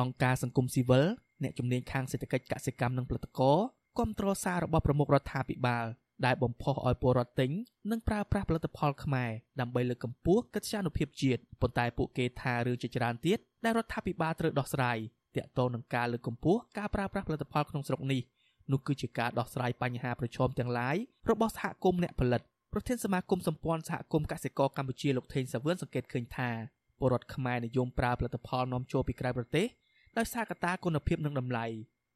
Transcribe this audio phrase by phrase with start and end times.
[0.00, 1.06] អង្គការសង្គមស៊ីវិល
[1.42, 3.58] អ្នកជំនាញខាងសេដ្ឋកិច្ចកសិកម្មនិងផលិតករ
[3.98, 5.86] គាំទ្រសាររបស់ប្រមុខរដ្ឋាភិបាល
[6.26, 7.50] ដែលបំផុសឲ្យពលរដ្ឋទិញ
[7.90, 14.98] និងប្រើប្រាស់ផលិតផលខ្មែរដើម្បីលើកកម្ពស់កិត្យានុភាពជាតិប៉ុន្តែពួកគេថារឿងជាច្រើនទៀតដែលរដ្ឋាភិបាលត្រូវដោះស្រាយ
[15.36, 18.22] ទាក់ទងនឹងការលើកកម្ពស់ការប្រើប្រាស់ផលិតផលក្នុងស្រុកនេះ
[18.72, 20.96] នោះគឺជាការដោះស្រាយបញ្ហាប្រឈមទាំងឡាយ
[21.30, 26.50] របស់សហគមន៍អ្នកផលិតប្រធានសមាគមសម្ព័ន្ធសហគមន៍កសិករកម្ពុជាលោកថេងសាវឿនសង្កេតឃើញថា
[26.98, 29.66] ពលរដ្ឋខ្មែរនិយមប្រើផលិតផលនាំចូលពីក្រៅប្រទេស
[30.18, 31.66] ដោយសារកត្តាគុណភាពនិងតម្លៃ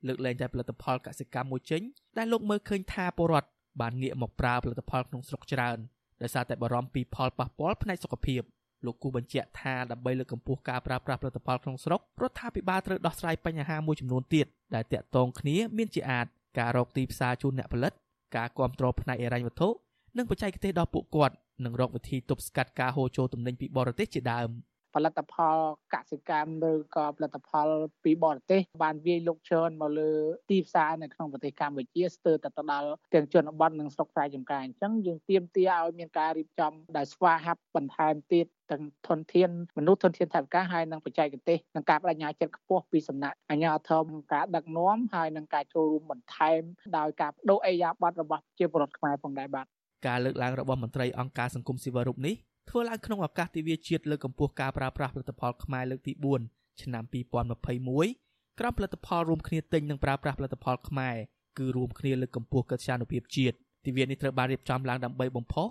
[0.07, 1.83] លើកលែងតែផលិតផលកសិកម្មមួយចេញ
[2.19, 3.49] ដែលលោកមើលឃើញថាពលរដ្ឋ
[3.81, 5.79] បានងាកមកប្រើផលិតផលក្នុងស្រុកច្រើន
[6.23, 8.43] ដោយសារតែបារម្ភពីផលប៉ះពាល់ផ្នែកសុខភាព
[8.85, 16.27] លោកគូបញ្ជាក់ថាដើម្បីលើកកម្ពស់ការប្រើប្រាស់ផលិតផលក្នុងស្រុករដ្ឋាភិបាលត្រូវដោះស្រាយបញ្ហាមួយចំនួនទៀតដែលតាក់ទងគ្នាមានជាអាច
[16.59, 17.93] ការរកទីផ្សារជូនអ្នកផលិត
[18.37, 19.69] ការគ្រប់គ្រងផ្នែកហិរញ្ញវត្ថុ
[20.17, 21.35] និងបច្ចេកទេសដល់ពួកគាត់
[21.65, 24.49] និងរកវិធីទប់ស្កាត់ការហូរចូលទំនិញពីបរទេសជាដើម។
[24.97, 25.59] ផលិតផល
[25.95, 27.69] កសិកម្មឬក៏ផលិតផល
[28.05, 30.13] ពីបរទេសបានវាយលុកច្រើនមកលើ
[30.51, 46.61] ទីផ្សារនៅក្នុងប្រទេសកម្ពុជាស្ទើរតែទៅដល់ទាំងជនបទនិងស្រុកស្រែចម្ការអញ្ចឹងយើងទាមទារឲ្យមានការរៀបចំដែលស្វាហាប់បន្ថែមទៀតទាំងធនធានមនុស្សធនធានថវិកាហើយនិងបច្ចេកទេសនិងការបដិញ្ញាចិត្តខ្ពស់ពីសំណាក់អាជ្ញាធរការដឹកនាំហើយនិងការចូលរួមបន្ថែម
[46.97, 49.67] ដោយការបដូរអេយ៉ាប័តរបស់ជាពលរដ្ឋខ្មែរផងដែរបាទ
[50.07, 52.35] ការលើកឡើងរបស់មន្ត្រីអង្គការសង្គមស៊ីវិលរូបនេះ
[52.69, 56.13] ធ្វើឡើងក្នុងឱកាសទិវាជាតិលើកកម្ពស់ការប្រើប្រាស់ផលិតផលខ្មែរលើកទី
[56.47, 61.17] 4ឆ្នាំ2021ក្រោមផលិតផលរួមគ្នាទិញនិងប្រើប្រាស់ផលិតផលខ្មែរ
[61.59, 63.57] គឺរួមគ្នាលើកកម្ពស់កិត្យានុភាពជាតិ
[63.87, 65.69] ទិវានេះត្រូវបានរៀបចំឡើងដើម្បីបំផុស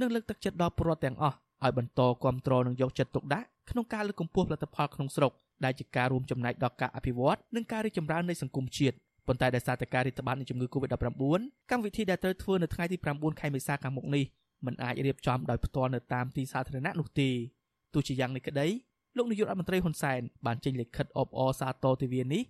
[0.00, 5.32] និងលើកទឹកចិត្តដល់ពលរដ្ឋទាំងអស់ឲ្យបន្តគ្រប់គ្រងនិងយកចិត្តទុកដាក់ក្នុងការលើកកម្ពស់ផលិតផលក្នុងស្រុក
[5.64, 14.24] ដែលជាការរួមចំណែកដល់ការអភិវឌ្ឍនិងការរីកចម្រើននៃសង្គមជាតិប៉ុន្តែដោយសារតែការរីកត្បាតនៃជំងឺ Covid-19 កម្មវិធីដែលត្រូវធ្វើនៅថ្ងៃទី9ខែមេសាខាងមុខនេះ
[14.64, 17.30] មិនអាចរៀបចំដោយផ្ទាល់នៅតាមទីសាធារណៈនោះទេ
[17.94, 18.66] ទោះជាយ៉ាងនេះក្តី
[19.16, 22.42] លោកនាយករដ្ឋមន្ត្រីហ៊ុនសែនបានចេញលិខិតអបអរសាទរទិវានេះ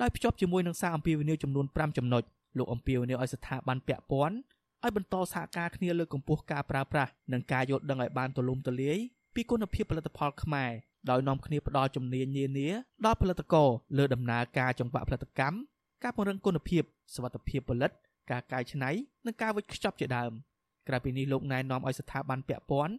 [0.00, 2.22] ដោយភ្ជាប់ជាមួយនឹងសារអំពាវនាវចំនួន5ចំណុច
[2.58, 4.36] លោកអំពាវនាវឲ្យស្ថាប័នពាក់ព័ន្ធ
[4.82, 8.98] ឲ្យបន្តសហការគ្នាលើកកម្ពស់ការប្រើប្រាស់និងការយល់ដឹងឲ្យបានទូលំទូលាយ
[9.34, 10.70] ពីគុណភាពផលិតផលខ្មែរ
[11.10, 12.68] ដោយនាំគ្នាផ្ដល់ជំនាញនានា
[13.04, 13.68] ដល់ផលិតករ
[13.98, 15.56] លើដំណើរការចង្វាក់ផលិតកម្ម
[16.02, 16.82] ការពង្រឹងគុណភាព
[17.14, 17.90] សុវត្ថិភាពផលិត
[18.30, 18.90] ការកែច្នៃ
[19.26, 20.32] និងការវេចខ្ចប់ជាដើម។
[20.88, 22.94] ក្រៅពីនេះលោកណែនាំឲ្យស្ថាប័នពាក់ព័ន្ធ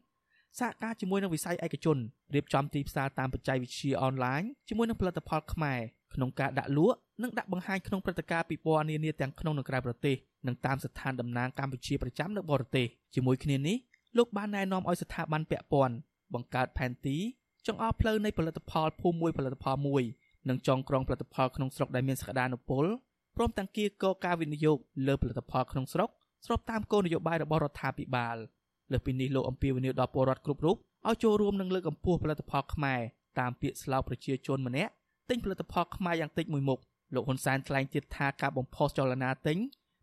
[0.59, 1.97] សហការជាមួយនឹងវិស័យឯកជន
[2.35, 5.79] រៀបចំទីផ្សារតាមបច្ចេកវិទ្យាអនឡាញជាមួយនឹងផលិតផលខ្មែរ
[6.13, 10.15] ក្នុងការដាក់លក់និងដាក់បង្ហាញក្នុងព្រឹត្តិការណ៍ពិព័រណ៍នានាទាំងក្នុងនិងក្រៅប្រទេស
[10.47, 13.77] និងតាមស្ថានតំណាងកម្ពុជាប្រចាំនៅបរទេសជាមួយគ្នានេះ
[14.17, 15.95] លោកបានណែនាំឲ្យស្ថាប័នពាក់ព័ន្ធ
[16.33, 17.17] បង្កើតផែនទី
[17.67, 20.03] ចង្អុលផ្លូវនៃផលិតផលភូមិមួយផលិតផលមួយ
[20.49, 22.85] និងចងក្រងផលិតផលក្នុងស្រុកដែលមានសក្តានុពល
[23.35, 26.09] ព្រមទាំងគៀកការវិនិយោគលើផលិតផលក្នុងស្រុក
[26.45, 28.37] ស្របតាមគោលនយោបាយរបស់រដ្ឋាភិបាល
[28.91, 30.75] លើសពីនេះលោកអំពីវនីដល់ពលរដ្ឋគ្រប់រូប
[31.07, 32.99] ឲ្យចូលរួមនឹងលើកកម្ពស់ផលិតផលខ្មែរ
[33.39, 34.91] តាមពាក្យស្លោកប្រជាជនម្នាក់
[35.29, 36.79] ទិញផលិតផលខ្មែរយ៉ាងតិចមួយមុខ
[37.15, 39.57] លោកហ៊ុនសែនថ្លែងទៀតថាការបំផុសចលនាទិញ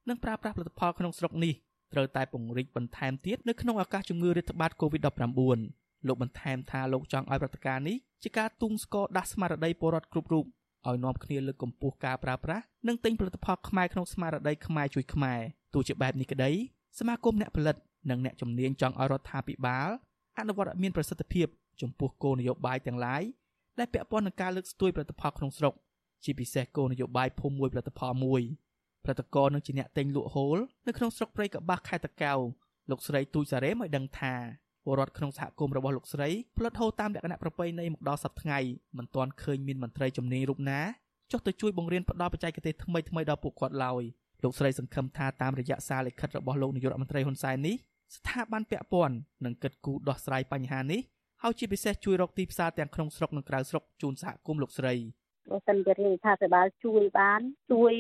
[0.08, 1.54] និងប្រើប្រាស់ផលិតផលក្នុងស្រុកនេះ
[1.92, 10.44] ត្រូវតែពង្រីកបន្ថែមទៀតនៅក្នុងឱកាសជំងឺរាតត្បាត COVID-19 លោកបន្ថែមថាលោកចង់ឲ្យព្រឹត្តិការណ៍នេះជាការទូងស្គរដាស់ស្មារតីពលរដ្ឋគ្រប់រូប
[10.86, 15.40] ឲ្យនាំគ្នាលើកកម្ពស់ការប្រើប្រាស់និងទិញផលិតផលខ្មែរក្នុងស្មារតីខ្មែរជួយខ្មែរ
[15.74, 16.50] ទោះជាបែបនេះក្តី
[16.98, 17.76] សមាគមអ្នកផលិត
[18.10, 19.88] និងអ្នកជំនាញចង់ឲ្យរដ្ឋាភិបាល
[20.38, 21.46] អនុវត្តឲ្យមានប្រសិទ្ធភាព
[21.80, 23.22] ចំពោះគោលនយោបាយទាំងឡាយ
[23.78, 25.74] ដែលពាក់ព័ន្ធនឹងការលើកស្ទួយផលិតផលក្នុងស្រុក
[26.24, 28.42] ជាពិសេសគោលនយោបាយភូមិមួយផលិតផលមួយ
[29.04, 32.38] ផលិតករនឹងជាអ្នកទិញលក់ហូលនៅក្នុងស្រុកព្រៃកបាស់ខេត្តតាកែវ
[32.90, 34.34] លោកស្រីទូចសារ៉េមកដឹងថា
[34.84, 38.58] ពលរដ្ឋក្នុងសហគមន៍របស់លោកស្រីផលិតហូលតាមលក្ខណៈប្រពៃណីមកដល់សប្តាហ៍ថ្ងៃ
[38.98, 40.80] មិនទាន់ឃើញមានមន្ត្រីជំនាញរូបណា
[41.30, 44.02] ចុះទៅជួយបង្រៀនផ្ដល់បច្ចេកទេសថ្មីៗដល់ពួកគាត់ឡើយ
[44.42, 47.76] លោកស្រីសង្ឃឹមថាតាមរយៈសារលិខិតរបស់លោកនាយករដ្ឋមន្ត្រីហ៊ុនសែននេះ
[48.16, 51.00] ស្ថាប័នពាក់ព័ន្ធនឹងគិតគូរដោះស្រាយបញ្ហានេះ
[51.42, 54.94] ហើយជាពិសេសជួយរកទីផ្សារទាំងក្នុងស្រុកនិងក្រៅស្រុកជូនសហគមន៍លោកស្រី
[55.50, 57.40] បើសិនជារដ្ឋាភិបាលជួយបាន
[57.72, 57.94] ជួយ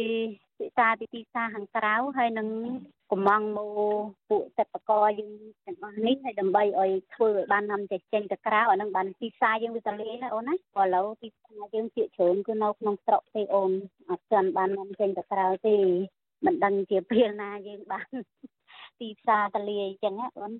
[0.58, 2.48] ពិសាពីទីផ្សារខាងក្រៅហើយនឹង
[3.10, 3.70] កំងមក
[4.30, 5.32] ពួកសិប្បករយើង
[5.66, 13.70] ទាំងអស់នេះហើយដើម្បីឲ្យធ្វើឲ្យបាននាំចេញទៅក្រៅអានឹងបានទីផ្សារយើងវាទៅលេងណាអូនណាព្រោះឥឡូវទីផ្សារយើងជាច្រើនគឺនៅក្នុងស្រុកទេអូន
[14.10, 15.76] អត់ទាន់បាននាំចេញទៅក្រៅទេ
[16.44, 18.08] មិនដឹងជាពេលណាយើងបាន
[19.00, 20.52] ទីផ្សារតលាយអញ្ចឹងណាអូន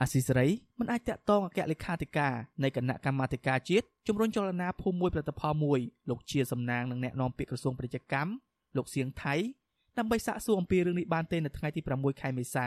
[0.00, 0.48] អាស៊ីសេរី
[0.78, 5.80] មិនអាចតាក់ទងអគ្គលេខាធិការនៃគណៈកម្មាធិការជាតិជំរុញចលនាភូមិមួយផលិតផលមួយ
[6.10, 8.30] លោកជាសំណាងនឹងអ្នកនាំពាក្យក្រសួងពាណិជ្ជកម្ម
[8.76, 9.34] លោកសៀងថៃ
[9.98, 12.66] ដើម្បីសាកសួរអំពីរឿងនេះបានទេនៅថ្ងៃទី6ខែមេសា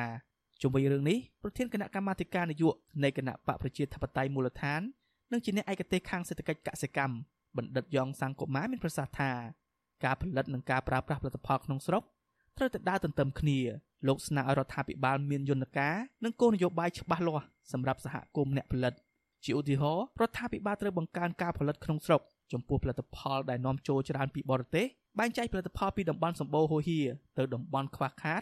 [0.62, 4.82] ជុំវិញរឿងនេះប្រធានគណៈកម្មាធិការនយោបាយនៃគណៈបកប្រជាធិបតេយ្យមូលដ្ឋាន
[5.32, 7.16] និងជាអ្នកឯកទេសខាងសេដ្ឋកិច្ចកសិកម្ម
[7.58, 9.32] បណ្ឌិតយ៉ងសង្គកុមារមានប្រសាសន៍ថា
[10.04, 12.04] ការផលិតនិងការប្រើប្រាស់ផលិតផលក្នុងស្រុក
[12.58, 13.60] ត្រូវតែដើរទន្ទឹមគ្នា
[14.08, 18.94] លោកស្នើឲ្យរដ្ឋាភិបាលមានយន្តការនិងគោលនយោបាយច្បាស់លាស់សម្រាប់សហគមន៍អ្នកផលិត
[19.46, 22.22] ជាឧទាហរណ៍រដ្ឋាភិបាលត្រូវបង្កើនការផលិតក្នុងស្រុក
[22.54, 24.86] ចំពោះផលិតផលដែលនាំចូលច្រើនពីបរទេស
[25.20, 27.00] បែងចែកផលិតផលពីតំបន់សម្បូរហូហៀ
[27.38, 28.42] ទៅតំបន់ខ្វះខាត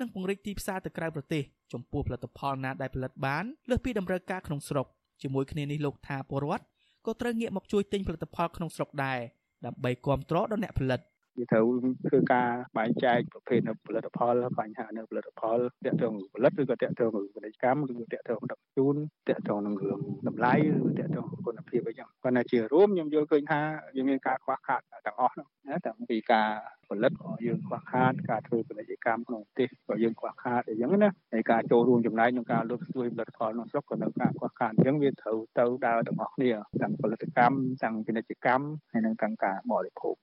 [0.00, 1.42] និងពង្រីកទីផ្សារទៅក្រៅប្រទេស
[1.72, 4.86] ចំពោះផលិតផលណាដែលផលិតបានលើសពីតម្រូវការក្នុងស្រុក
[5.22, 6.64] ជាមួយគ្នានេះលោកថាពលរដ្ឋ
[7.06, 9.18] ក៏ត្រូវងាកមកជួយទិញផលិតផលក្នុងស្រុកដែរ
[9.66, 11.00] ដើម្បីគ្រប់គ្រងដល់អ្នកផលិត
[11.38, 11.64] វាត្រូវ
[12.08, 12.48] ធ្វើការ
[12.78, 18.96] បែងចែកប្រភេទនៅផលិតផលបញ្ហានៅផលិតផលតាក់ទងផលិតឬក៏តាក់ទងពាណិជ្ជកម្មឬក៏តាក់ទងដឹកជូន
[19.28, 23.60] តាក់ទងនឹងរឿងតម្លៃឬតាក់ទងគុណភាពអីចឹងប៉ុន្តែជារួមខ្ញុំយល់ឃើញថា
[23.96, 26.48] វាមានការខ្វះខាតទាំងអស់ហ្នឹងណាទាំងពីការ
[26.88, 36.50] ផលិតក៏យើងខ្វះខាតការធ្វើពាណិជ្ជកម្មក្នុងប្រទេសក៏យើងខ្វះខាតអីចឹងណាហើយការចូលរួមចំណែកក្នុងការលើកស្ទួយផលិតផលក្នុងស្រុកក៏នៅការខ្វះខាតអញ្ចឹងវាត្រូវទៅដើរទាំងអស់គ្នា
[36.82, 40.16] ទាំងផលិតកម្មទាំងពាណិជ្ជកម្មហើយនិងទាំងការបរិភោគ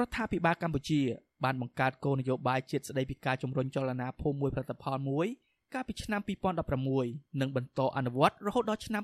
[0.00, 1.00] រដ្ឋាភិបាលកម្ពុជា
[1.44, 5.26] បានបង្កើតគោលនយោបាយជាតិស្តីពីការជំរុញចលនាភូមិមួយផលិតផលមួយ
[5.74, 6.20] កាលពីឆ្នាំ
[6.80, 9.02] 2016និងបន្តអនុវត្តរហូតដល់ឆ្នាំ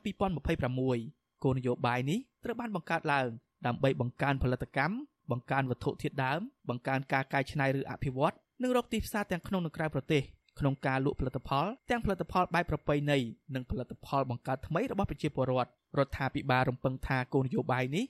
[0.86, 3.28] 2026គោលនយោបាយនេះត្រូវបានបង្កើតឡើង
[3.66, 4.96] ដើម្បីបង្កើនផលិតកម្ម
[5.30, 10.22] បង្កើនវត្ថុធាតុដើមបង្កើនការកែច្នៃឬអភិវឌ្ឍនិងរកទីផ្សារទាំងក្នុងនិងក្រៅប្រទេស
[10.58, 13.18] ក្នុងការលក់ផលិតផលទាំងផលិតផលបែបប្រពៃណី
[13.54, 18.04] និងផលិតផលបង្កើតថ្មីរបស់ប្រជាពលរដ្ឋរដ្ឋាភិបាលរំពឹងថាគោលនយោបាយនេះ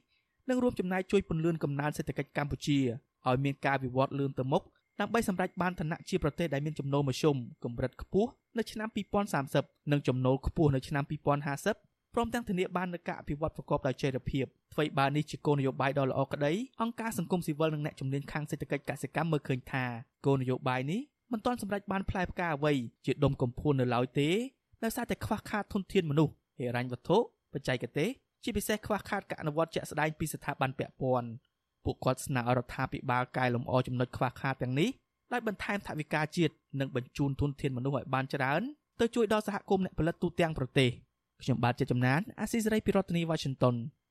[0.48, 2.78] នឹងរួមចំណែកជួយពន្លឿនកំណើនសេដ្ឋកិច្ចកម្ពុជា
[3.28, 4.62] ឲ្យមានការវិវត្តលឿនទៅមុខ
[5.00, 8.88] ដើម្បីសម្រេចបានឋានៈជាប្រទេសដែលមានចំណូលមធ្យមកម្រិតខ្ពស់នៅឆ្នាំ
[9.40, 11.04] 2030និងចំណូលខ្ពស់នៅឆ្នាំ
[11.60, 16.52] 2050ព្រមទាំងធានាបាននូវការអភិវឌ្ឍប្រកបដោយចីរភាពអ្វីបើនេះជាគោលនយោបាយដ៏ល្អក្តី
[16.82, 19.84] អង្គការសង្គមស៊ីវិលនិងអ្នកជំនាញខាងសេដ្ឋកិច្ចកសិកម្មមើលឃើញថា
[20.26, 21.00] គោលនយោបាយនេះ
[21.32, 22.72] មិនទាន់សម្រេចបានផ្លែផ្កាអ្វី
[23.06, 24.28] ជាដុំកំភួននៅឡើយទេ
[24.84, 27.18] ដោយសារតែខ្វះខាតធនធានមនុស្សហិរញ្ញវត្ថុ
[27.52, 28.08] បច្ចេកទេស
[28.44, 31.28] ជាពិសេសខ្វះខាតការអនុវត្តជាក់ស្ដែងពីស្ថាប័នពាក់ព័ន្ធ
[31.84, 34.88] ពួកគាត់ស្នើឲ្យរដ្ឋាភិបាលកែលម្អចំណុចខ្វះខាតទាំងនេះ
[35.32, 38.62] ដោយបន្ថែមថវិកាជាតិនិងបញ្ជូនទុនធានមនុស្សឲ្យបានច្រើន
[39.00, 40.90] ទៅជួយដល់សហគមន៍អ្នកផលិតទូទាំងប្រទេស
[41.42, 43.74] ខ្ញុំបាទជាចំណានអាស៊ីសេរីពីរដ្ឋធានី Washington